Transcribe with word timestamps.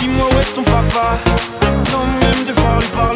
Dis-moi 0.00 0.26
où 0.26 0.38
est 0.38 0.54
ton 0.54 0.62
papa. 0.62 1.18
Sans 1.76 2.06
même 2.06 2.46
devoir 2.46 2.80
lui 2.80 2.88
parler. 2.88 3.13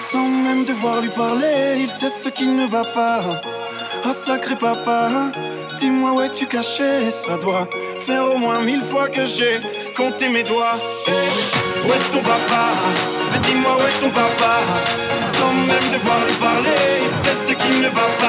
Sans 0.00 0.26
même 0.26 0.64
devoir 0.64 1.00
lui 1.00 1.10
parler, 1.10 1.76
il 1.78 1.88
sait 1.88 2.08
ce 2.08 2.28
qui 2.28 2.48
ne 2.48 2.66
va 2.66 2.84
pas. 2.84 3.40
Ah 4.04 4.12
sacré 4.12 4.56
papa, 4.56 5.08
dis-moi 5.78 6.12
où 6.12 6.20
es-tu 6.20 6.46
caché? 6.46 7.10
Ça 7.10 7.38
doit 7.38 7.68
faire 8.00 8.24
au 8.24 8.38
moins 8.38 8.60
mille 8.60 8.82
fois 8.82 9.08
que 9.08 9.24
j'ai 9.24 9.60
compté 9.96 10.28
mes 10.28 10.42
doigts. 10.42 10.78
Eh, 11.06 11.86
où 11.86 11.92
est 11.92 12.12
ton 12.12 12.22
papa? 12.22 12.64
Dis-moi 13.42 13.70
où 13.78 13.86
est 13.86 14.00
ton 14.00 14.10
papa? 14.10 14.54
Sans 15.32 15.52
même 15.52 15.88
devoir 15.92 16.18
lui 16.26 16.34
parler, 16.34 16.82
il 17.06 17.14
sait 17.22 17.38
ce 17.48 17.52
qui 17.52 17.80
ne 17.80 17.88
va 17.88 18.06
pas. 18.18 18.21